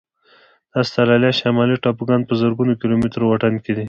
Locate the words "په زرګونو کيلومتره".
2.25-3.23